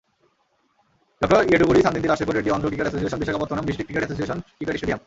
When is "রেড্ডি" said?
2.37-2.51